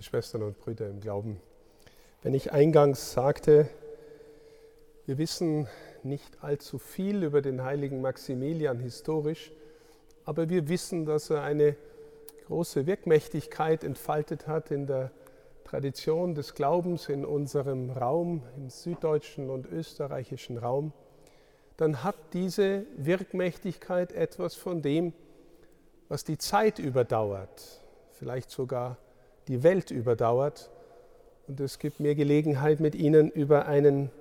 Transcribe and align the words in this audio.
Schwestern 0.00 0.42
und 0.42 0.58
Brüder 0.58 0.88
im 0.88 1.00
Glauben. 1.00 1.40
Wenn 2.22 2.34
ich 2.34 2.52
eingangs 2.52 3.12
sagte, 3.12 3.68
wir 5.06 5.18
wissen 5.18 5.68
nicht 6.02 6.42
allzu 6.42 6.78
viel 6.78 7.22
über 7.22 7.42
den 7.42 7.62
heiligen 7.62 8.00
Maximilian 8.00 8.78
historisch, 8.78 9.52
aber 10.24 10.48
wir 10.48 10.68
wissen, 10.68 11.04
dass 11.04 11.30
er 11.30 11.42
eine 11.42 11.76
große 12.46 12.86
Wirkmächtigkeit 12.86 13.84
entfaltet 13.84 14.46
hat 14.46 14.70
in 14.70 14.86
der 14.86 15.10
Tradition 15.64 16.34
des 16.34 16.54
Glaubens 16.54 17.08
in 17.08 17.24
unserem 17.24 17.90
Raum, 17.90 18.42
im 18.56 18.70
süddeutschen 18.70 19.50
und 19.50 19.66
österreichischen 19.66 20.56
Raum, 20.56 20.92
dann 21.76 22.02
hat 22.02 22.16
diese 22.32 22.86
Wirkmächtigkeit 22.96 24.12
etwas 24.12 24.54
von 24.54 24.82
dem, 24.82 25.12
was 26.08 26.24
die 26.24 26.38
Zeit 26.38 26.78
überdauert, 26.78 27.82
vielleicht 28.12 28.50
sogar 28.50 28.96
die 29.50 29.64
Welt 29.64 29.90
überdauert. 29.90 30.70
Und 31.48 31.58
es 31.58 31.80
gibt 31.80 31.98
mir 31.98 32.14
Gelegenheit, 32.14 32.78
mit 32.78 32.94
Ihnen 32.94 33.32
über 33.32 33.66
einen 33.66 34.12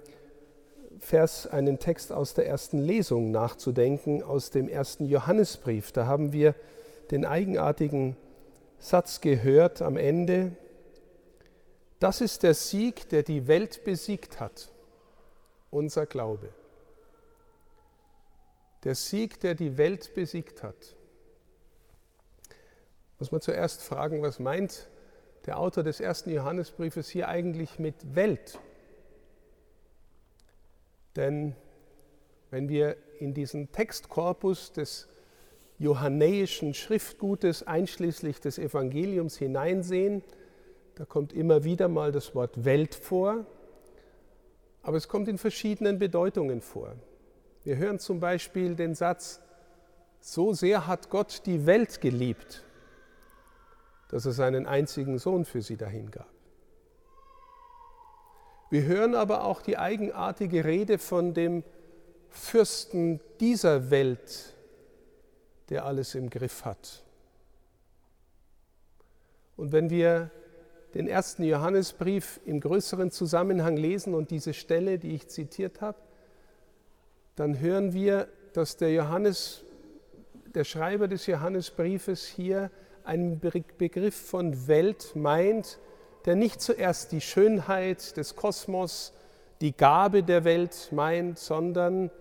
Vers, 0.99 1.45
einen 1.45 1.77
Text 1.77 2.11
aus 2.11 2.33
der 2.33 2.47
ersten 2.47 2.79
Lesung 2.79 3.29
nachzudenken, 3.29 4.23
aus 4.23 4.49
dem 4.49 4.67
ersten 4.67 5.05
Johannesbrief. 5.05 5.91
Da 5.91 6.07
haben 6.07 6.33
wir 6.33 6.55
den 7.11 7.25
eigenartigen 7.25 8.17
Satz 8.79 9.21
gehört 9.21 9.83
am 9.83 9.97
Ende. 9.97 10.53
Das 11.99 12.21
ist 12.21 12.41
der 12.41 12.55
Sieg, 12.55 13.07
der 13.09 13.21
die 13.21 13.47
Welt 13.47 13.83
besiegt 13.83 14.39
hat, 14.39 14.71
unser 15.69 16.07
Glaube. 16.07 16.49
Der 18.83 18.95
Sieg, 18.95 19.39
der 19.41 19.53
die 19.53 19.77
Welt 19.77 20.15
besiegt 20.15 20.63
hat. 20.63 20.95
Muss 23.19 23.31
man 23.31 23.41
zuerst 23.41 23.83
fragen, 23.83 24.23
was 24.23 24.39
meint 24.39 24.89
der 25.49 25.57
Autor 25.57 25.83
des 25.83 25.99
ersten 25.99 26.29
Johannesbriefes 26.29 27.09
hier 27.09 27.27
eigentlich 27.27 27.79
mit 27.79 27.95
Welt? 28.13 28.59
Denn 31.15 31.55
wenn 32.51 32.69
wir 32.69 32.97
in 33.17 33.33
diesen 33.33 33.71
Textkorpus 33.71 34.73
des 34.73 35.07
johannäischen 35.79 36.75
Schriftgutes 36.75 37.65
einschließlich 37.65 38.39
des 38.39 38.59
Evangeliums 38.59 39.37
hineinsehen, 39.37 40.21
da 40.93 41.05
kommt 41.05 41.33
immer 41.33 41.63
wieder 41.63 41.87
mal 41.87 42.11
das 42.11 42.35
Wort 42.35 42.63
Welt 42.63 42.93
vor, 42.93 43.47
aber 44.83 44.97
es 44.97 45.07
kommt 45.07 45.27
in 45.27 45.39
verschiedenen 45.39 45.97
Bedeutungen 45.97 46.61
vor. 46.61 46.93
Wir 47.63 47.77
hören 47.77 47.97
zum 47.97 48.19
Beispiel 48.19 48.75
den 48.75 48.93
Satz, 48.93 49.41
so 50.19 50.53
sehr 50.53 50.85
hat 50.85 51.09
Gott 51.09 51.41
die 51.47 51.65
Welt 51.65 52.01
geliebt 52.01 52.63
dass 54.09 54.25
er 54.25 54.33
seinen 54.33 54.65
einzigen 54.65 55.17
Sohn 55.17 55.45
für 55.45 55.61
sie 55.61 55.77
dahingab. 55.77 56.27
Wir 58.69 58.83
hören 58.83 59.15
aber 59.15 59.45
auch 59.45 59.61
die 59.61 59.77
eigenartige 59.77 60.65
Rede 60.65 60.97
von 60.99 61.33
dem 61.33 61.63
Fürsten 62.29 63.19
dieser 63.39 63.89
Welt, 63.89 64.53
der 65.69 65.85
alles 65.85 66.13
im 66.13 66.29
Griff 66.29 66.65
hat. 66.65 67.03
Und 69.57 69.71
wenn 69.71 69.89
wir 69.89 70.29
den 70.93 71.07
ersten 71.07 71.43
Johannesbrief 71.43 72.39
im 72.45 72.59
größeren 72.59 73.11
Zusammenhang 73.11 73.77
lesen 73.77 74.13
und 74.13 74.31
diese 74.31 74.53
Stelle, 74.53 74.97
die 74.97 75.13
ich 75.13 75.27
zitiert 75.27 75.81
habe, 75.81 75.97
dann 77.35 77.59
hören 77.59 77.93
wir, 77.93 78.27
dass 78.53 78.77
der 78.77 78.91
Johannes, 78.91 79.63
der 80.53 80.63
Schreiber 80.63 81.07
des 81.07 81.25
Johannesbriefes 81.27 82.25
hier 82.25 82.71
einen 83.09 83.39
Begriff 83.39 84.15
von 84.15 84.67
Welt 84.67 85.15
meint, 85.15 85.79
der 86.25 86.35
nicht 86.35 86.61
zuerst 86.61 87.11
die 87.11 87.21
Schönheit 87.21 88.15
des 88.17 88.35
Kosmos, 88.35 89.13
die 89.61 89.75
Gabe 89.75 90.21
der 90.21 90.43
Welt 90.43 90.89
meint, 90.91 91.39
sondern 91.39 92.11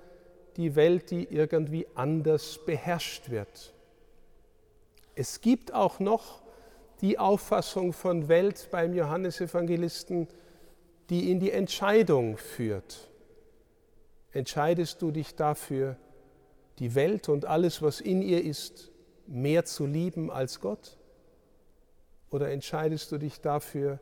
die 0.57 0.77
Welt, 0.77 1.11
die 1.11 1.25
irgendwie 1.25 1.87
anders 1.95 2.61
beherrscht 2.65 3.29
wird. 3.29 3.75
Es 5.15 5.43
gibt 5.43 5.75
auch 5.75 6.01
noch 6.01 6.41
die 7.03 7.19
Auffassung 7.19 7.93
von 7.93 8.29
Welt 8.29 8.69
beim 8.71 8.95
Johannesevangelisten, 8.95 10.27
die 11.11 11.31
in 11.31 11.39
die 11.39 11.53
Entscheidung 11.53 12.39
führt. 12.39 13.11
Entscheidest 14.33 15.03
du 15.03 15.11
dich 15.11 15.35
dafür, 15.35 15.99
die 16.79 16.95
Welt 16.95 17.29
und 17.29 17.45
alles, 17.45 17.83
was 17.83 18.01
in 18.01 18.23
ihr 18.23 18.43
ist, 18.43 18.91
mehr 19.29 19.65
zu 19.65 19.87
lieben 19.87 20.31
als 20.31 20.61
Gott? 20.61 20.97
Oder 22.31 22.51
entscheidest 22.51 23.13
du 23.13 23.19
dich 23.19 23.41
dafür, 23.41 24.01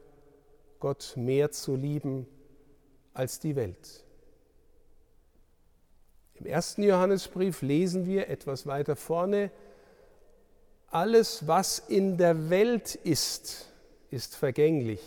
Gott 0.80 1.14
mehr 1.16 1.50
zu 1.50 1.76
lieben 1.76 2.26
als 3.12 3.38
die 3.38 3.56
Welt? 3.56 4.04
Im 6.34 6.46
ersten 6.46 6.82
Johannesbrief 6.82 7.62
lesen 7.62 8.06
wir 8.06 8.28
etwas 8.28 8.66
weiter 8.66 8.96
vorne, 8.96 9.50
alles, 10.88 11.46
was 11.46 11.78
in 11.78 12.16
der 12.16 12.48
Welt 12.50 12.94
ist, 12.94 13.72
ist 14.10 14.36
vergänglich. 14.36 15.00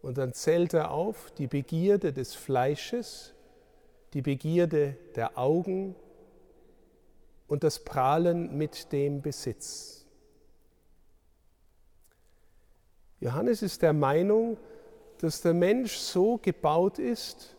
Und 0.00 0.18
dann 0.18 0.32
zählt 0.32 0.74
er 0.74 0.90
auf 0.90 1.30
die 1.38 1.46
Begierde 1.46 2.12
des 2.12 2.34
Fleisches, 2.34 3.34
die 4.14 4.22
Begierde 4.22 4.96
der 5.14 5.38
Augen 5.38 5.94
und 7.52 7.64
das 7.64 7.80
Prahlen 7.80 8.56
mit 8.56 8.92
dem 8.92 9.20
Besitz. 9.20 10.06
Johannes 13.20 13.60
ist 13.60 13.82
der 13.82 13.92
Meinung, 13.92 14.56
dass 15.18 15.42
der 15.42 15.52
Mensch 15.52 15.96
so 15.96 16.38
gebaut 16.38 16.98
ist, 16.98 17.54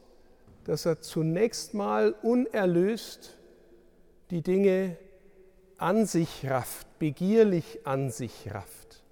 dass 0.64 0.88
er 0.88 1.00
zunächst 1.00 1.76
mal 1.76 2.16
unerlöst 2.24 3.38
die 4.32 4.42
Dinge 4.42 4.98
an 5.78 6.08
sich 6.08 6.50
rafft, 6.50 6.98
begierlich 6.98 7.82
an 7.84 8.10
sich 8.10 8.52
rafft. 8.52 9.04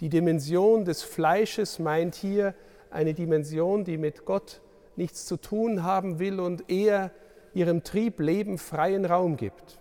Die 0.00 0.08
Dimension 0.08 0.86
des 0.86 1.02
Fleisches 1.02 1.78
meint 1.78 2.14
hier 2.14 2.54
eine 2.88 3.12
Dimension, 3.12 3.84
die 3.84 3.98
mit 3.98 4.24
Gott 4.24 4.62
nichts 4.96 5.26
zu 5.26 5.36
tun 5.36 5.82
haben 5.82 6.18
will 6.18 6.40
und 6.40 6.70
eher 6.70 7.10
ihrem 7.52 7.84
Trieb 7.84 8.20
Leben 8.20 8.56
freien 8.56 9.04
Raum 9.04 9.36
gibt. 9.36 9.78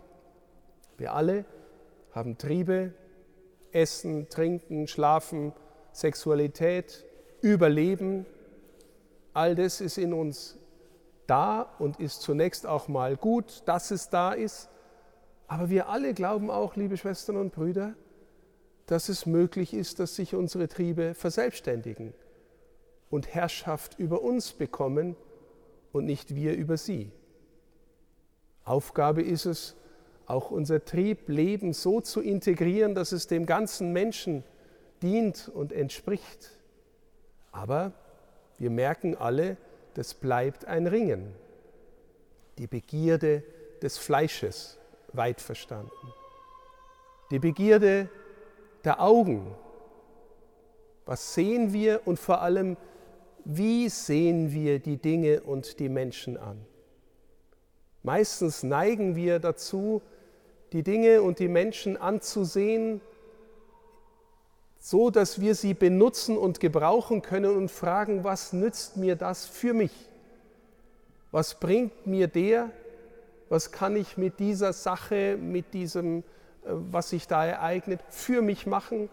Wir 0.98 1.14
alle 1.14 1.46
haben 2.12 2.38
Triebe, 2.38 2.94
Essen, 3.72 4.30
Trinken, 4.30 4.88
Schlafen, 4.88 5.54
Sexualität, 5.92 7.06
Überleben. 7.42 8.26
All 9.34 9.56
das 9.56 9.82
ist 9.82 9.98
in 9.98 10.14
uns 10.14 10.58
da 11.28 11.62
und 11.78 12.00
ist 12.00 12.22
zunächst 12.22 12.66
auch 12.66 12.88
mal 12.88 13.16
gut, 13.16 13.62
dass 13.66 13.92
es 13.92 14.10
da 14.10 14.34
ist. 14.34 14.70
Aber 15.48 15.70
wir 15.70 15.90
alle 15.90 16.14
glauben 16.14 16.50
auch, 16.50 16.76
liebe 16.76 16.98
Schwestern 16.98 17.38
und 17.38 17.54
Brüder, 17.54 17.94
dass 18.88 19.10
es 19.10 19.26
möglich 19.26 19.74
ist, 19.74 20.00
dass 20.00 20.16
sich 20.16 20.34
unsere 20.34 20.68
Triebe 20.68 21.14
verselbstständigen 21.14 22.14
und 23.10 23.34
Herrschaft 23.34 24.00
über 24.00 24.22
uns 24.22 24.54
bekommen 24.54 25.16
und 25.92 26.06
nicht 26.06 26.36
wir 26.36 26.56
über 26.56 26.78
sie. 26.78 27.12
Aufgabe 28.64 29.22
ist 29.22 29.46
es, 29.46 29.76
auch 30.28 30.52
unser 30.52 30.84
Trieb, 30.84 31.30
Leben 31.30 31.74
so 31.74 32.02
zu 32.02 32.22
integrieren, 32.22 32.94
dass 32.94 33.14
es 33.14 33.28
dem 33.28 33.46
ganzen 33.46 33.94
Menschen 33.94 34.44
dient 35.02 35.50
und 35.50 35.72
entspricht. 35.72 36.52
Aber 37.52 37.94
wir 38.58 38.70
merken 38.70 39.16
alle, 39.16 39.58
das 39.94 40.14
bleibt 40.14 40.66
ein 40.66 40.86
Ringen. 40.86 41.34
Die 42.58 42.68
Begierde 42.68 43.44
des 43.82 43.98
Fleisches, 43.98 44.78
weit 45.14 45.40
verstanden. 45.40 45.92
Die 47.32 47.40
Begierde 47.40 48.10
der 48.84 49.02
Augen. 49.02 49.56
Was 51.06 51.34
sehen 51.34 51.72
wir 51.72 52.02
und 52.06 52.20
vor 52.20 52.42
allem, 52.42 52.76
wie 53.46 53.88
sehen 53.88 54.52
wir 54.52 54.80
die 54.80 54.98
Dinge 54.98 55.42
und 55.42 55.80
die 55.80 55.90
Menschen 55.90 56.36
an? 56.36 56.66
Meistens 58.04 58.64
neigen 58.64 59.16
wir 59.16 59.40
dazu, 59.40 60.02
die 60.74 60.84
Dinge 60.84 61.22
und 61.22 61.40
die 61.40 61.48
Menschen 61.48 61.98
anzusehen, 61.98 63.02
so 64.80 65.10
dass 65.10 65.42
wir 65.42 65.56
sie 65.56 65.74
benutzen 65.74 66.38
und 66.38 66.60
gebrauchen 66.60 67.22
können 67.22 67.56
und 67.56 67.72
fragen, 67.72 68.24
was 68.24 68.54
nützt 68.54 68.98
mir 68.98 69.16
das 69.16 69.46
für 69.46 69.74
mich? 69.74 69.92
Was 71.32 71.60
bringt 71.60 72.08
mir 72.08 72.28
der? 72.28 72.72
Was 73.50 73.72
kann 73.72 73.96
ich 73.96 74.18
mit 74.18 74.40
dieser 74.40 74.74
Sache, 74.74 75.38
mit 75.38 75.74
diesem, 75.74 76.20
äh, 76.20 76.24
was 76.66 77.10
sich 77.10 77.28
da 77.28 77.46
ereignet, 77.46 78.02
für 78.10 78.42
mich 78.42 78.66
machen? 78.66 79.10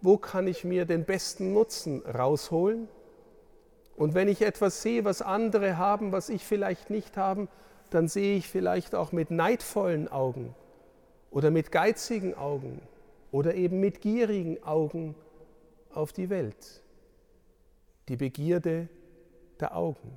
Wo 0.00 0.16
kann 0.16 0.46
ich 0.46 0.64
mir 0.64 0.84
den 0.84 1.04
besten 1.04 1.52
Nutzen 1.52 2.02
rausholen? 2.02 2.88
Und 3.96 4.14
wenn 4.14 4.28
ich 4.28 4.42
etwas 4.42 4.82
sehe, 4.82 5.04
was 5.04 5.22
andere 5.22 5.76
haben, 5.76 6.12
was 6.12 6.28
ich 6.28 6.44
vielleicht 6.44 6.90
nicht 6.90 7.16
habe, 7.16 7.48
dann 7.90 8.08
sehe 8.08 8.36
ich 8.36 8.48
vielleicht 8.48 8.94
auch 8.94 9.12
mit 9.12 9.30
neidvollen 9.30 10.08
Augen 10.08 10.54
oder 11.34 11.50
mit 11.50 11.72
geizigen 11.72 12.34
Augen 12.34 12.80
oder 13.32 13.54
eben 13.54 13.80
mit 13.80 14.00
gierigen 14.00 14.62
Augen 14.62 15.16
auf 15.92 16.12
die 16.12 16.30
Welt, 16.30 16.80
die 18.08 18.16
Begierde 18.16 18.88
der 19.58 19.76
Augen 19.76 20.16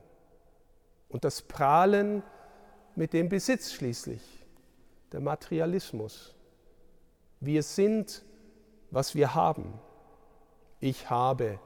und 1.10 1.24
das 1.24 1.42
Prahlen 1.42 2.22
mit 2.96 3.14
dem 3.14 3.30
Besitz 3.30 3.74
schließlich, 3.74 4.22
der 5.12 5.20
Materialismus. 5.20 6.36
Wir 7.40 7.64
sind, 7.64 8.24
was 8.92 9.16
wir 9.16 9.34
haben. 9.34 9.74
Ich 10.80 11.10
habe 11.10 11.60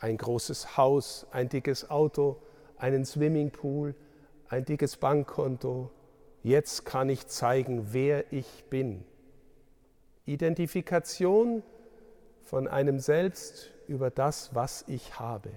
ein 0.00 0.16
großes 0.16 0.76
Haus, 0.76 1.26
ein 1.30 1.48
dickes 1.48 1.90
Auto, 1.90 2.42
einen 2.76 3.04
Swimmingpool, 3.04 3.94
ein 4.48 4.64
dickes 4.64 4.96
Bankkonto. 4.96 5.90
Jetzt 6.42 6.86
kann 6.86 7.08
ich 7.08 7.26
zeigen, 7.26 7.92
wer 7.92 8.32
ich 8.32 8.64
bin. 8.70 9.04
Identifikation 10.24 11.62
von 12.42 12.66
einem 12.66 12.98
selbst 12.98 13.70
über 13.88 14.10
das, 14.10 14.54
was 14.54 14.84
ich 14.86 15.18
habe. 15.18 15.50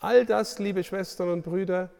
All 0.00 0.26
das, 0.26 0.58
liebe 0.58 0.84
Schwestern 0.84 1.30
und 1.30 1.42
Brüder, 1.42 1.90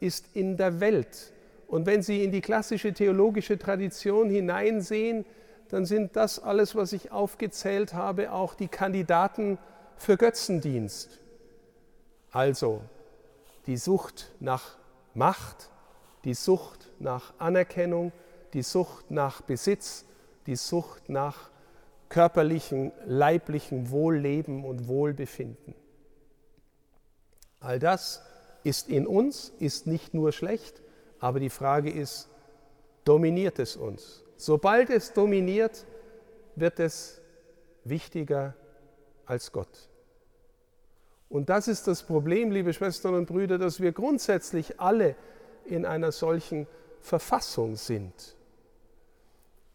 ist 0.00 0.34
in 0.34 0.56
der 0.56 0.80
Welt. 0.80 1.32
Und 1.66 1.86
wenn 1.86 2.02
Sie 2.02 2.24
in 2.24 2.32
die 2.32 2.40
klassische 2.40 2.92
theologische 2.92 3.58
Tradition 3.58 4.30
hineinsehen, 4.30 5.26
dann 5.68 5.84
sind 5.84 6.16
das 6.16 6.38
alles, 6.38 6.74
was 6.74 6.92
ich 6.92 7.12
aufgezählt 7.12 7.92
habe, 7.94 8.32
auch 8.32 8.54
die 8.54 8.68
Kandidaten 8.68 9.58
für 9.96 10.16
Götzendienst. 10.16 11.20
Also 12.30 12.82
die 13.66 13.76
Sucht 13.76 14.32
nach 14.40 14.76
Macht, 15.14 15.70
die 16.24 16.34
Sucht 16.34 16.90
nach 16.98 17.34
Anerkennung, 17.38 18.12
die 18.52 18.62
Sucht 18.62 19.10
nach 19.10 19.40
Besitz, 19.42 20.04
die 20.46 20.56
Sucht 20.56 21.08
nach 21.08 21.50
körperlichen, 22.08 22.92
leiblichen 23.06 23.90
Wohlleben 23.90 24.64
und 24.64 24.88
Wohlbefinden. 24.88 25.74
All 27.60 27.78
das 27.78 28.22
ist 28.64 28.88
in 28.88 29.06
uns, 29.06 29.52
ist 29.58 29.86
nicht 29.86 30.14
nur 30.14 30.32
schlecht, 30.32 30.80
aber 31.20 31.40
die 31.40 31.50
Frage 31.50 31.90
ist, 31.90 32.28
dominiert 33.04 33.58
es 33.58 33.76
uns? 33.76 34.22
Sobald 34.36 34.90
es 34.90 35.12
dominiert, 35.12 35.84
wird 36.54 36.78
es 36.80 37.20
wichtiger 37.84 38.54
als 39.26 39.52
Gott. 39.52 39.88
Und 41.28 41.50
das 41.50 41.68
ist 41.68 41.86
das 41.86 42.02
Problem, 42.02 42.50
liebe 42.50 42.72
Schwestern 42.72 43.14
und 43.14 43.26
Brüder, 43.26 43.58
dass 43.58 43.80
wir 43.80 43.92
grundsätzlich 43.92 44.80
alle 44.80 45.14
in 45.68 45.86
einer 45.86 46.12
solchen 46.12 46.66
Verfassung 47.00 47.76
sind. 47.76 48.36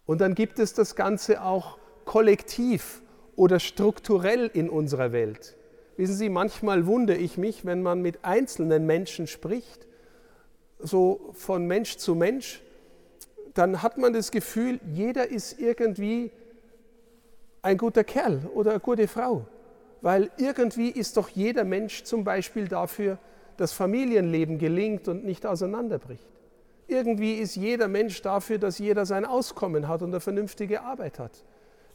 Und 0.06 0.22
dann 0.22 0.36
gibt 0.36 0.60
es 0.60 0.74
das 0.74 0.96
Ganze 0.96 1.44
auch 1.44 1.78
kollektiv 2.06 3.02
oder 3.36 3.60
strukturell 3.60 4.50
in 4.54 4.70
unserer 4.70 5.12
Welt. 5.12 5.56
Wissen 5.96 6.16
Sie, 6.16 6.30
manchmal 6.30 6.86
wundere 6.86 7.18
ich 7.18 7.38
mich, 7.38 7.66
wenn 7.66 7.82
man 7.82 8.02
mit 8.02 8.26
einzelnen 8.26 8.86
Menschen 8.86 9.28
spricht, 9.28 9.88
so 10.80 11.30
von 11.34 11.66
Mensch 11.66 11.98
zu 11.98 12.16
Mensch, 12.16 12.62
dann 13.54 13.82
hat 13.82 13.98
man 13.98 14.14
das 14.14 14.32
Gefühl, 14.32 14.80
jeder 14.86 15.30
ist 15.30 15.60
irgendwie 15.60 16.32
ein 17.62 17.78
guter 17.78 18.04
Kerl 18.04 18.50
oder 18.54 18.72
eine 18.72 18.80
gute 18.80 19.08
Frau. 19.08 19.46
Weil 20.02 20.32
irgendwie 20.38 20.90
ist 20.90 21.16
doch 21.16 21.30
jeder 21.30 21.64
Mensch 21.64 22.04
zum 22.04 22.24
Beispiel 22.24 22.68
dafür, 22.68 23.18
dass 23.58 23.74
Familienleben 23.74 24.58
gelingt 24.58 25.08
und 25.08 25.24
nicht 25.26 25.46
auseinanderbricht. 25.46 26.28
Irgendwie 26.88 27.34
ist 27.34 27.56
jeder 27.56 27.88
Mensch 27.88 28.22
dafür, 28.22 28.58
dass 28.58 28.78
jeder 28.78 29.06
sein 29.06 29.26
Auskommen 29.26 29.88
hat 29.88 30.02
und 30.02 30.10
eine 30.10 30.20
vernünftige 30.20 30.82
Arbeit 30.82 31.20
hat. 31.20 31.44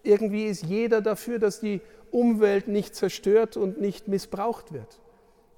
Irgendwie 0.02 0.46
ist 0.46 0.62
jeder 0.62 1.00
dafür, 1.00 1.38
dass 1.38 1.60
die 1.60 1.80
Umwelt 2.10 2.68
nicht 2.68 2.94
zerstört 2.94 3.56
und 3.56 3.80
nicht 3.80 4.08
missbraucht 4.08 4.72
wird. 4.72 5.00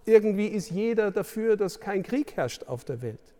Irgendwie 0.05 0.49
ist 0.49 0.70
jeder 0.70 1.11
dafür, 1.11 1.56
dass 1.56 1.79
kein 1.79 2.03
Krieg 2.03 2.37
herrscht 2.37 2.64
auf 2.64 2.85
der 2.85 3.03
Welt. 3.03 3.35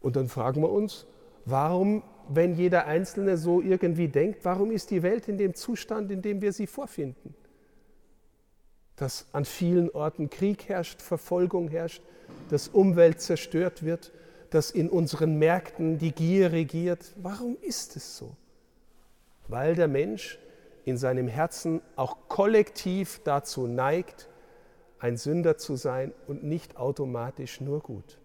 Und 0.00 0.16
dann 0.16 0.28
fragen 0.28 0.62
wir 0.62 0.70
uns, 0.70 1.06
warum, 1.44 2.02
wenn 2.28 2.54
jeder 2.54 2.86
Einzelne 2.86 3.36
so 3.36 3.60
irgendwie 3.60 4.08
denkt, 4.08 4.44
warum 4.44 4.70
ist 4.70 4.90
die 4.90 5.02
Welt 5.02 5.28
in 5.28 5.38
dem 5.38 5.54
Zustand, 5.54 6.10
in 6.10 6.22
dem 6.22 6.40
wir 6.40 6.52
sie 6.52 6.66
vorfinden? 6.66 7.34
Dass 8.98 9.26
an 9.32 9.44
vielen 9.44 9.90
Orten 9.90 10.30
Krieg 10.30 10.68
herrscht, 10.68 11.02
Verfolgung 11.02 11.68
herrscht, 11.68 12.02
dass 12.50 12.68
Umwelt 12.68 13.20
zerstört 13.20 13.84
wird, 13.84 14.12
dass 14.50 14.70
in 14.70 14.88
unseren 14.88 15.38
Märkten 15.38 15.98
die 15.98 16.12
Gier 16.12 16.52
regiert. 16.52 17.12
Warum 17.16 17.56
ist 17.60 17.96
es 17.96 18.16
so? 18.16 18.36
Weil 19.46 19.74
der 19.74 19.88
Mensch 19.88 20.38
in 20.84 20.96
seinem 20.96 21.28
Herzen 21.28 21.80
auch 21.96 22.16
kollektiv 22.28 23.20
dazu 23.24 23.66
neigt, 23.66 24.28
ein 24.98 25.16
Sünder 25.16 25.58
zu 25.58 25.76
sein 25.76 26.12
und 26.26 26.42
nicht 26.42 26.76
automatisch 26.76 27.60
nur 27.60 27.80
gut. 27.80 28.18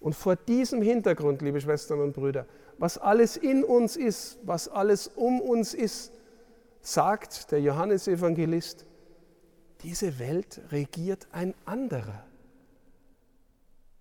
Und 0.00 0.14
vor 0.14 0.36
diesem 0.36 0.82
Hintergrund, 0.82 1.40
liebe 1.42 1.60
Schwestern 1.60 2.00
und 2.00 2.12
Brüder, 2.12 2.46
was 2.78 2.98
alles 2.98 3.36
in 3.36 3.64
uns 3.64 3.96
ist, 3.96 4.38
was 4.42 4.68
alles 4.68 5.08
um 5.08 5.40
uns 5.40 5.72
ist, 5.72 6.12
sagt 6.80 7.50
der 7.50 7.60
Johannesevangelist, 7.60 8.85
diese 9.82 10.18
Welt 10.18 10.60
regiert 10.70 11.26
ein 11.32 11.54
anderer. 11.64 12.24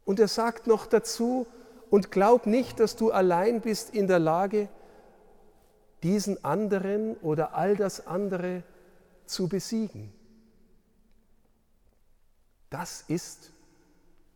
Und 0.05 0.19
er 0.19 0.27
sagt 0.27 0.67
noch 0.67 0.85
dazu, 0.85 1.47
und 1.89 2.11
glaub 2.11 2.45
nicht, 2.45 2.79
dass 2.79 2.95
du 2.95 3.11
allein 3.11 3.61
bist 3.61 3.93
in 3.93 4.07
der 4.07 4.19
Lage, 4.19 4.69
diesen 6.03 6.43
anderen 6.43 7.15
oder 7.17 7.55
all 7.55 7.75
das 7.75 8.05
andere 8.05 8.63
zu 9.25 9.47
besiegen. 9.47 10.11
Das 12.69 13.03
ist 13.07 13.51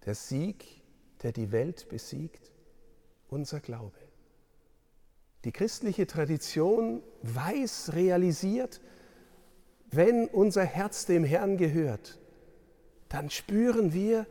der 0.06 0.15
Sieg, 0.15 0.81
der 1.21 1.31
die 1.31 1.51
Welt 1.51 1.89
besiegt, 1.89 2.51
unser 3.27 3.59
Glaube. 3.59 3.97
Die 5.44 5.51
christliche 5.51 6.07
Tradition 6.07 7.03
weiß, 7.21 7.94
realisiert, 7.94 8.81
wenn 9.91 10.27
unser 10.27 10.63
Herz 10.63 11.06
dem 11.06 11.24
Herrn 11.24 11.57
gehört, 11.57 12.19
dann 13.09 13.30
spüren 13.30 13.94
wir, 13.94 14.27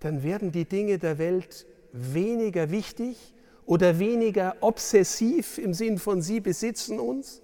dann 0.00 0.22
werden 0.22 0.52
die 0.52 0.64
Dinge 0.64 0.98
der 0.98 1.18
Welt 1.18 1.66
weniger 1.92 2.70
wichtig 2.70 3.34
oder 3.66 3.98
weniger 3.98 4.56
obsessiv 4.60 5.58
im 5.58 5.74
Sinn 5.74 5.98
von 5.98 6.22
Sie 6.22 6.40
besitzen 6.40 6.98
uns, 6.98 7.42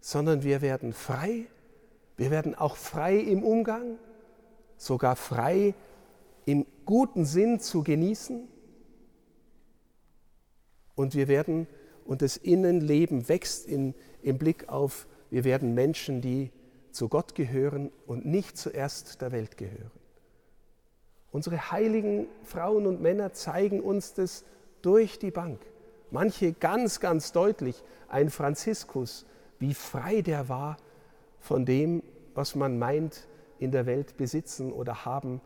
sondern 0.00 0.42
wir 0.42 0.62
werden 0.62 0.92
frei, 0.92 1.46
wir 2.16 2.30
werden 2.30 2.54
auch 2.54 2.76
frei 2.76 3.16
im 3.16 3.44
Umgang, 3.44 3.98
sogar 4.76 5.14
frei 5.14 5.74
im 6.44 6.66
guten 6.84 7.24
Sinn 7.24 7.60
zu 7.60 7.84
genießen. 7.84 8.48
Und 10.94 11.14
wir 11.14 11.28
werden, 11.28 11.68
und 12.04 12.20
das 12.20 12.36
Innenleben 12.36 13.28
wächst 13.28 13.66
in, 13.66 13.94
im 14.22 14.38
Blick 14.38 14.68
auf, 14.68 15.06
wir 15.32 15.44
werden 15.44 15.72
Menschen, 15.72 16.20
die 16.20 16.50
zu 16.90 17.08
Gott 17.08 17.34
gehören 17.34 17.90
und 18.06 18.26
nicht 18.26 18.58
zuerst 18.58 19.22
der 19.22 19.32
Welt 19.32 19.56
gehören. 19.56 19.90
Unsere 21.30 21.70
heiligen 21.70 22.26
Frauen 22.44 22.86
und 22.86 23.00
Männer 23.00 23.32
zeigen 23.32 23.80
uns 23.80 24.12
das 24.12 24.44
durch 24.82 25.18
die 25.18 25.30
Bank. 25.30 25.58
Manche 26.10 26.52
ganz, 26.52 27.00
ganz 27.00 27.32
deutlich. 27.32 27.82
Ein 28.08 28.28
Franziskus, 28.28 29.24
wie 29.58 29.72
frei 29.72 30.20
der 30.20 30.50
war 30.50 30.76
von 31.40 31.64
dem, 31.64 32.02
was 32.34 32.54
man 32.54 32.78
meint, 32.78 33.26
in 33.58 33.70
der 33.70 33.86
Welt 33.86 34.18
besitzen 34.18 34.70
oder 34.70 35.06
haben 35.06 35.40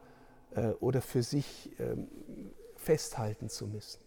äh, 0.56 0.70
oder 0.80 1.00
für 1.00 1.22
sich 1.22 1.70
äh, 1.78 1.94
festhalten 2.74 3.48
zu 3.48 3.68
müssen. 3.68 4.00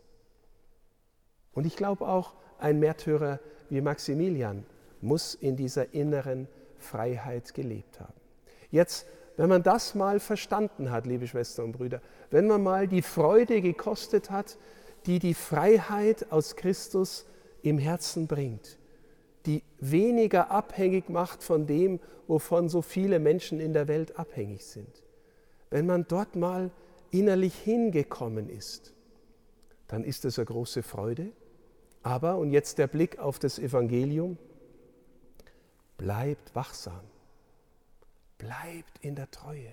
Und 1.54 1.66
ich 1.66 1.78
glaube 1.78 2.06
auch, 2.06 2.34
ein 2.58 2.82
Märtyrer 2.82 3.40
wie 3.70 3.80
Maximilian 3.80 4.66
muss 5.02 5.36
in 5.36 5.56
dieser 5.56 5.94
inneren 5.94 6.48
Freiheit 6.78 7.54
gelebt 7.54 8.00
haben. 8.00 8.14
Jetzt, 8.72 9.06
wenn 9.38 9.50
man 9.50 9.64
das 9.64 9.96
mal 9.96 10.20
verstanden 10.20 10.92
hat, 10.92 11.06
liebe 11.06 11.28
Schwestern 11.28 11.66
und 11.66 11.72
Brüder, 11.74 12.02
wenn 12.30 12.48
man 12.48 12.62
mal 12.62 12.88
die 12.88 13.02
Freude 13.02 13.62
gekostet 13.62 14.30
hat, 14.30 14.58
die 15.06 15.20
die 15.20 15.34
Freiheit 15.34 16.32
aus 16.32 16.56
Christus 16.56 17.26
im 17.62 17.78
Herzen 17.78 18.28
bringt, 18.28 18.78
die 19.46 19.64
weniger 19.80 20.52
abhängig 20.52 21.10
macht 21.10 21.44
von 21.44 21.66
dem, 21.66 22.00
wovon 22.28 22.70
so 22.70 22.82
viele 22.82 23.20
Menschen 23.20 23.60
in 23.60 23.74
der 23.74 23.88
Welt 23.88 24.20
abhängig 24.20 24.66
sind. 24.66 25.04
Wenn 25.70 25.86
man 25.86 26.06
dort 26.08 26.36
mal 26.36 26.72
innerlich 27.12 27.56
hingekommen 27.56 28.50
ist, 28.50 28.94
dann 29.88 30.04
ist 30.04 30.26
es 30.26 30.38
eine 30.38 30.46
große 30.46 30.84
Freude. 30.84 31.32
Aber, 32.04 32.38
und 32.38 32.52
jetzt 32.52 32.78
der 32.78 32.88
Blick 32.88 33.20
auf 33.20 33.40
das 33.40 33.60
Evangelium, 33.60 34.38
bleibt 36.00 36.56
wachsam, 36.56 37.04
bleibt 38.40 38.98
in 39.02 39.14
der 39.14 39.30
Treue. 39.30 39.72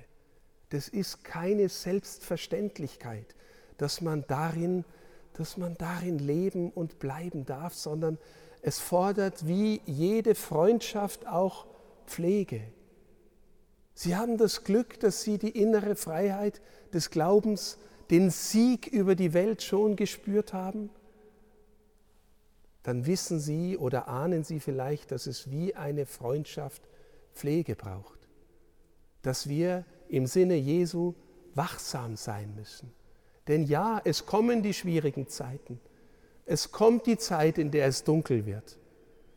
Das 0.68 0.88
ist 0.88 1.24
keine 1.24 1.70
Selbstverständlichkeit, 1.70 3.34
dass 3.78 4.02
man 4.02 4.26
darin 4.26 4.84
dass 5.36 5.56
man 5.56 5.74
darin 5.76 6.18
leben 6.18 6.70
und 6.70 6.98
bleiben 6.98 7.44
darf, 7.44 7.74
sondern 7.74 8.18
Es 8.62 8.80
fordert 8.80 9.46
wie 9.46 9.80
jede 9.84 10.34
Freundschaft 10.34 11.28
auch 11.28 11.66
Pflege. 12.06 12.62
Sie 13.94 14.16
haben 14.16 14.38
das 14.38 14.64
Glück, 14.64 14.98
dass 14.98 15.22
Sie 15.22 15.38
die 15.38 15.50
innere 15.50 15.94
Freiheit 15.94 16.60
des 16.92 17.10
Glaubens, 17.10 17.78
den 18.10 18.30
Sieg 18.30 18.88
über 18.88 19.14
die 19.14 19.34
Welt 19.34 19.62
schon 19.62 19.94
gespürt 19.94 20.52
haben. 20.52 20.90
Dann 22.86 23.04
wissen 23.04 23.40
Sie 23.40 23.76
oder 23.76 24.06
ahnen 24.06 24.44
Sie 24.44 24.60
vielleicht, 24.60 25.10
dass 25.10 25.26
es 25.26 25.50
wie 25.50 25.74
eine 25.74 26.06
Freundschaft 26.06 26.80
Pflege 27.34 27.74
braucht. 27.74 28.28
Dass 29.22 29.48
wir 29.48 29.84
im 30.08 30.28
Sinne 30.28 30.54
Jesu 30.54 31.14
wachsam 31.56 32.14
sein 32.14 32.54
müssen. 32.54 32.92
Denn 33.48 33.64
ja, 33.64 34.00
es 34.04 34.24
kommen 34.24 34.62
die 34.62 34.72
schwierigen 34.72 35.26
Zeiten. 35.26 35.80
Es 36.44 36.70
kommt 36.70 37.06
die 37.06 37.18
Zeit, 37.18 37.58
in 37.58 37.72
der 37.72 37.86
es 37.86 38.04
dunkel 38.04 38.46
wird. 38.46 38.78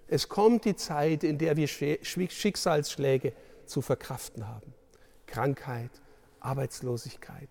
Es 0.08 0.30
kommt 0.30 0.66
die 0.66 0.76
Zeit, 0.76 1.24
in 1.24 1.40
der 1.40 1.58
wir 1.58 1.68
Schicksalsschläge 1.68 3.34
zu 3.66 3.82
verkraften 3.82 4.48
haben. 4.48 4.76
Krankheit, 5.26 5.90
Arbeitslosigkeit, 6.40 7.50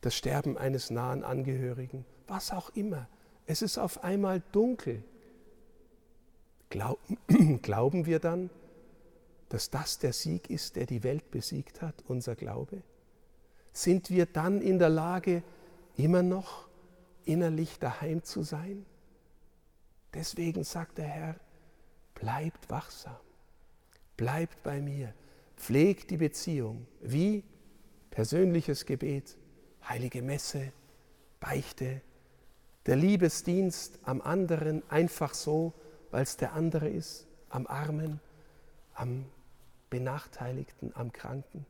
das 0.00 0.14
Sterben 0.14 0.56
eines 0.56 0.90
nahen 0.90 1.24
Angehörigen, 1.24 2.04
was 2.28 2.52
auch 2.52 2.70
immer. 2.76 3.08
Es 3.48 3.62
ist 3.62 3.78
auf 3.78 4.04
einmal 4.04 4.42
dunkel. 4.52 5.02
Glauben, 6.68 7.18
glauben 7.62 8.04
wir 8.04 8.18
dann, 8.18 8.50
dass 9.48 9.70
das 9.70 9.98
der 9.98 10.12
Sieg 10.12 10.50
ist, 10.50 10.76
der 10.76 10.84
die 10.84 11.02
Welt 11.02 11.30
besiegt 11.30 11.80
hat, 11.80 11.94
unser 12.08 12.36
Glaube? 12.36 12.82
Sind 13.72 14.10
wir 14.10 14.26
dann 14.26 14.60
in 14.60 14.78
der 14.78 14.90
Lage, 14.90 15.42
immer 15.96 16.22
noch 16.22 16.68
innerlich 17.24 17.78
daheim 17.78 18.22
zu 18.22 18.42
sein. 18.42 18.84
Deswegen 20.12 20.62
sagt 20.62 20.98
der 20.98 21.06
Herr, 21.06 21.36
bleibt 22.14 22.68
wachsam, 22.68 23.16
bleibt 24.18 24.62
bei 24.62 24.82
mir, 24.82 25.14
pflegt 25.56 26.10
die 26.10 26.18
Beziehung. 26.18 26.86
Wie? 27.00 27.44
Persönliches 28.10 28.84
Gebet, 28.84 29.38
heilige 29.88 30.20
Messe, 30.20 30.70
Beichte, 31.40 32.02
der 32.88 32.96
Liebesdienst 32.96 33.98
am 34.02 34.22
anderen 34.22 34.82
einfach 34.90 35.34
so, 35.34 35.74
weil 36.10 36.22
es 36.22 36.38
der 36.38 36.54
andere 36.54 36.88
ist, 36.88 37.26
am 37.50 37.66
Armen, 37.66 38.18
am 38.94 39.26
Benachteiligten, 39.90 40.92
am 40.94 41.12
Kranken. 41.12 41.66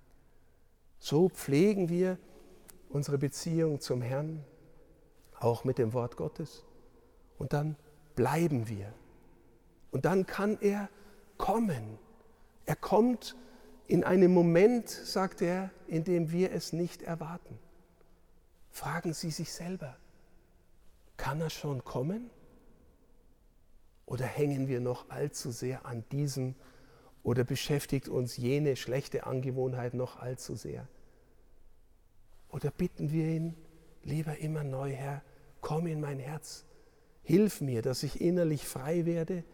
So 1.01 1.29
pflegen 1.29 1.89
wir 1.89 2.19
unsere 2.89 3.19
Beziehung 3.19 3.81
zum 3.81 4.01
Herrn 4.01 4.45
auch 5.41 5.65
mit 5.65 5.79
dem 5.79 5.93
Wort 5.93 6.17
Gottes. 6.17 6.65
Und 7.37 7.53
dann 7.53 7.75
bleiben 8.15 8.69
wir. 8.69 8.95
Und 9.91 10.05
dann 10.05 10.25
kann 10.25 10.57
er 10.61 10.89
kommen. 11.37 11.99
Er 12.65 12.77
kommt 12.77 13.35
in 13.89 14.05
einem 14.05 14.33
Moment, 14.33 14.89
sagt 14.89 15.43
er, 15.43 15.71
in 15.89 16.05
dem 16.05 16.31
wir 16.31 16.53
es 16.53 16.73
nicht 16.73 17.03
erwarten. 17.03 17.59
Fragen 18.71 19.15
Sie 19.15 19.33
sich 19.33 19.53
selber, 19.53 19.97
kann 21.19 21.43
er 21.43 21.51
schon 21.51 21.85
kommen? 21.85 22.31
Oder 24.07 24.25
hängen 24.25 24.69
wir 24.69 24.81
noch 24.81 25.11
allzu 25.11 25.51
sehr 25.51 25.85
an 25.85 26.03
diesem 26.11 26.55
oder 27.23 27.45
beschäftigt 27.45 28.09
uns 28.09 28.39
jene 28.39 28.77
schlechte 28.77 29.27
Angewohnheit 29.27 29.93
noch 29.93 30.19
allzu 30.19 30.55
sehr? 30.55 30.89
Oder 32.49 32.71
bitten 32.71 33.13
wir 33.13 33.27
ihn 33.27 33.55
lieber 34.03 34.39
immer 34.39 34.65
neu, 34.65 34.93
Herr, 34.93 35.21
komm 35.61 35.87
in 35.87 36.01
mein 36.01 36.19
Herz. 36.19 36.65
Hilf 37.23 37.61
mir, 37.61 37.83
dass 37.83 38.03
ich 38.03 38.23
innerlich 38.23 38.67
frei 38.67 39.05
werde 39.05 39.45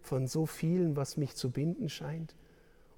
von 0.00 0.28
so 0.28 0.46
vielen, 0.46 0.94
was 0.94 1.16
mich 1.16 1.34
zu 1.34 1.50
binden 1.50 1.88
scheint. 1.88 2.36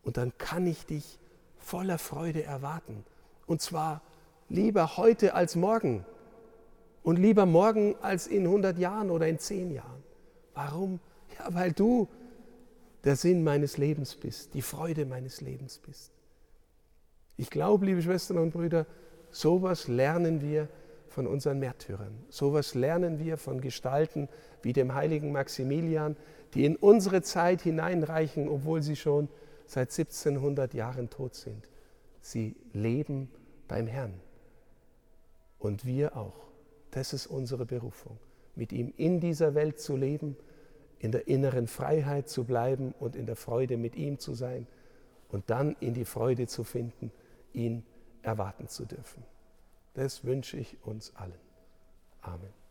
Und 0.02 0.18
dann 0.18 0.36
kann 0.36 0.66
ich 0.66 0.84
dich 0.84 1.18
voller 1.56 1.98
Freude 1.98 2.42
erwarten. 2.42 3.04
Und 3.46 3.62
zwar 3.62 4.02
lieber 4.48 4.98
heute 4.98 5.34
als 5.34 5.56
morgen. 5.56 6.04
Und 7.06 7.20
lieber 7.20 7.46
morgen 7.46 7.94
als 8.02 8.26
in 8.26 8.46
100 8.46 8.78
Jahren 8.78 9.12
oder 9.12 9.28
in 9.28 9.38
10 9.38 9.70
Jahren. 9.70 10.02
Warum? 10.54 10.98
Ja, 11.38 11.54
weil 11.54 11.70
du 11.70 12.08
der 13.04 13.14
Sinn 13.14 13.44
meines 13.44 13.78
Lebens 13.78 14.16
bist, 14.16 14.54
die 14.54 14.60
Freude 14.60 15.06
meines 15.06 15.40
Lebens 15.40 15.78
bist. 15.78 16.10
Ich 17.36 17.48
glaube, 17.48 17.86
liebe 17.86 18.02
Schwestern 18.02 18.38
und 18.38 18.50
Brüder, 18.50 18.86
sowas 19.30 19.86
lernen 19.86 20.42
wir 20.42 20.68
von 21.06 21.28
unseren 21.28 21.60
Märtyrern. 21.60 22.24
Sowas 22.28 22.74
lernen 22.74 23.20
wir 23.20 23.36
von 23.36 23.60
Gestalten 23.60 24.28
wie 24.62 24.72
dem 24.72 24.92
heiligen 24.92 25.30
Maximilian, 25.30 26.16
die 26.54 26.64
in 26.64 26.74
unsere 26.74 27.22
Zeit 27.22 27.62
hineinreichen, 27.62 28.48
obwohl 28.48 28.82
sie 28.82 28.96
schon 28.96 29.28
seit 29.66 29.96
1700 29.96 30.74
Jahren 30.74 31.08
tot 31.08 31.36
sind. 31.36 31.68
Sie 32.20 32.56
leben 32.72 33.30
beim 33.68 33.86
Herrn. 33.86 34.14
Und 35.60 35.86
wir 35.86 36.16
auch. 36.16 36.46
Das 36.96 37.12
ist 37.12 37.26
unsere 37.26 37.66
Berufung, 37.66 38.18
mit 38.54 38.72
ihm 38.72 38.90
in 38.96 39.20
dieser 39.20 39.54
Welt 39.54 39.78
zu 39.78 39.96
leben, 39.96 40.34
in 40.98 41.12
der 41.12 41.28
inneren 41.28 41.66
Freiheit 41.66 42.30
zu 42.30 42.44
bleiben 42.44 42.94
und 42.98 43.16
in 43.16 43.26
der 43.26 43.36
Freude 43.36 43.76
mit 43.76 43.96
ihm 43.96 44.18
zu 44.18 44.32
sein 44.32 44.66
und 45.28 45.50
dann 45.50 45.76
in 45.80 45.92
die 45.92 46.06
Freude 46.06 46.46
zu 46.46 46.64
finden, 46.64 47.12
ihn 47.52 47.84
erwarten 48.22 48.66
zu 48.68 48.86
dürfen. 48.86 49.22
Das 49.92 50.24
wünsche 50.24 50.56
ich 50.56 50.78
uns 50.86 51.14
allen. 51.16 51.38
Amen. 52.22 52.65